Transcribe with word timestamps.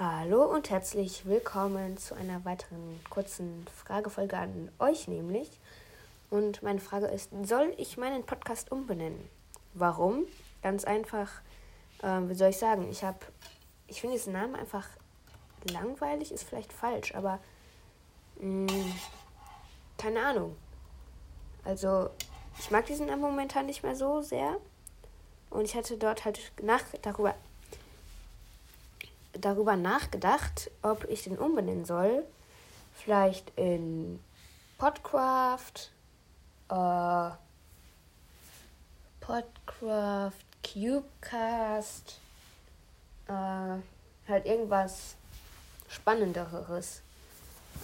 Hallo 0.00 0.44
und 0.44 0.70
herzlich 0.70 1.26
willkommen 1.26 1.96
zu 1.96 2.14
einer 2.14 2.44
weiteren 2.44 3.00
kurzen 3.10 3.66
Fragefolge 3.74 4.36
an 4.36 4.70
euch 4.78 5.08
nämlich. 5.08 5.50
Und 6.30 6.62
meine 6.62 6.78
Frage 6.78 7.06
ist, 7.06 7.32
soll 7.42 7.74
ich 7.78 7.96
meinen 7.96 8.22
Podcast 8.22 8.70
umbenennen? 8.70 9.28
Warum? 9.74 10.26
Ganz 10.62 10.84
einfach, 10.84 11.28
äh, 12.04 12.20
wie 12.28 12.34
soll 12.34 12.50
ich 12.50 12.58
sagen, 12.58 12.88
ich 12.88 13.02
habe, 13.02 13.18
ich 13.88 14.00
finde 14.00 14.14
diesen 14.14 14.34
Namen 14.34 14.54
einfach 14.54 14.86
langweilig, 15.68 16.30
ist 16.30 16.44
vielleicht 16.44 16.72
falsch, 16.72 17.12
aber 17.16 17.40
mh, 18.40 18.72
mm, 18.72 18.92
keine 19.96 20.24
Ahnung. 20.24 20.54
Also, 21.64 22.10
ich 22.60 22.70
mag 22.70 22.86
diesen 22.86 23.06
Namen 23.06 23.22
momentan 23.22 23.66
nicht 23.66 23.82
mehr 23.82 23.96
so 23.96 24.22
sehr. 24.22 24.58
Und 25.50 25.64
ich 25.64 25.74
hatte 25.74 25.96
dort 25.96 26.24
halt 26.24 26.52
nach, 26.62 26.84
darüber 27.02 27.34
darüber 29.40 29.76
nachgedacht, 29.76 30.70
ob 30.82 31.04
ich 31.08 31.24
den 31.24 31.38
umbenennen 31.38 31.84
soll. 31.84 32.24
Vielleicht 32.94 33.52
in 33.56 34.20
Podcraft, 34.78 35.90
äh, 36.68 37.30
Podcraft, 39.20 40.32
Cubecast, 40.64 42.18
äh, 43.28 43.32
halt 43.32 44.46
irgendwas 44.46 45.14
Spannenderes 45.88 47.02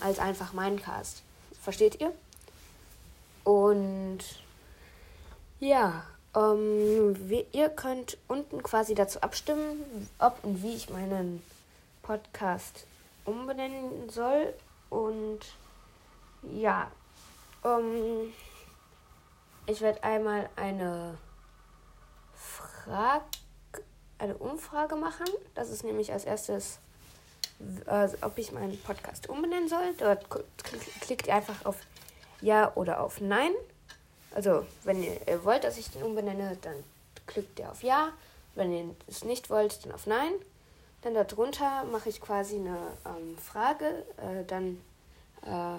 als 0.00 0.18
einfach 0.18 0.52
Minecast. 0.52 1.22
Versteht 1.60 2.00
ihr? 2.00 2.12
Und 3.44 4.20
ja, 5.60 6.04
ähm, 6.34 7.14
wie, 7.28 7.46
ihr 7.52 7.68
könnt 7.68 8.18
unten 8.28 8.62
quasi 8.62 8.94
dazu 8.94 9.20
abstimmen, 9.20 10.08
ob 10.18 10.42
und 10.42 10.62
wie 10.62 10.74
ich 10.74 10.90
meinen 10.90 11.42
Podcast 12.02 12.86
umbenennen 13.24 14.10
soll. 14.10 14.52
Und 14.90 15.40
ja, 16.42 16.90
ähm, 17.64 18.32
ich 19.66 19.80
werde 19.80 20.02
einmal 20.02 20.48
eine 20.56 21.16
Frage, 22.34 23.24
eine 24.18 24.36
Umfrage 24.36 24.96
machen. 24.96 25.26
Das 25.54 25.70
ist 25.70 25.84
nämlich 25.84 26.12
als 26.12 26.24
erstes, 26.24 26.78
äh, 27.86 28.08
ob 28.20 28.38
ich 28.38 28.52
meinen 28.52 28.78
Podcast 28.82 29.28
umbenennen 29.28 29.68
soll. 29.68 29.94
Dort 29.98 30.26
klickt 31.00 31.26
ihr 31.28 31.34
einfach 31.34 31.64
auf 31.64 31.76
Ja 32.40 32.72
oder 32.74 33.00
auf 33.00 33.20
Nein. 33.20 33.52
Also, 34.34 34.66
wenn 34.82 35.00
ihr 35.02 35.44
wollt, 35.44 35.62
dass 35.62 35.78
ich 35.78 35.90
den 35.90 36.02
umbenenne, 36.02 36.58
dann 36.60 36.74
klickt 37.26 37.58
ihr 37.60 37.70
auf 37.70 37.82
Ja. 37.82 38.12
Wenn 38.56 38.72
ihr 38.72 38.94
es 39.06 39.24
nicht 39.24 39.48
wollt, 39.48 39.84
dann 39.84 39.92
auf 39.92 40.06
Nein. 40.06 40.32
Dann 41.02 41.14
darunter 41.14 41.84
mache 41.84 42.08
ich 42.08 42.20
quasi 42.20 42.56
eine 42.56 42.78
ähm, 43.04 43.36
Frage, 43.38 44.04
äh, 44.16 44.44
dann 44.46 44.80
äh, 45.42 45.78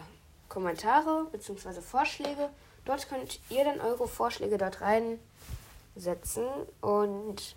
Kommentare 0.49 1.27
bzw. 1.31 1.81
Vorschläge. 1.81 2.49
Dort 2.85 3.09
könnt 3.09 3.39
ihr 3.49 3.63
dann 3.63 3.81
eure 3.81 4.07
Vorschläge 4.07 4.57
dort 4.57 4.79
reinsetzen. 4.81 6.45
Und 6.81 7.55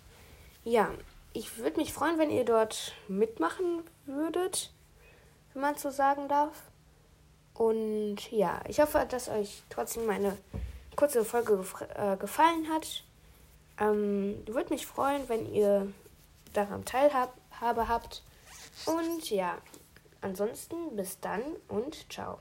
ja, 0.63 0.89
ich 1.33 1.57
würde 1.57 1.77
mich 1.77 1.93
freuen, 1.93 2.17
wenn 2.17 2.31
ihr 2.31 2.45
dort 2.45 2.93
mitmachen 3.07 3.83
würdet, 4.05 4.71
wenn 5.53 5.61
man 5.61 5.75
so 5.75 5.91
sagen 5.91 6.27
darf. 6.27 6.63
Und 7.53 8.31
ja, 8.31 8.61
ich 8.67 8.79
hoffe, 8.79 9.05
dass 9.07 9.29
euch 9.29 9.63
trotzdem 9.69 10.05
meine 10.05 10.37
kurze 10.99 11.23
Folge 11.23 11.55
gef 11.55 11.75
äh, 11.95 12.17
gefallen 12.17 12.67
hat. 12.67 13.05
Ähm, 13.79 14.43
würde 14.45 14.73
mich 14.73 14.85
freuen, 14.85 15.29
wenn 15.29 15.49
ihr 15.53 15.87
daran 16.51 16.83
Teilhabe 16.83 17.87
habt. 17.87 18.21
Und 18.85 19.29
ja, 19.29 19.57
ansonsten 20.19 20.97
bis 20.97 21.17
dann 21.21 21.41
und 21.69 22.11
ciao. 22.11 22.39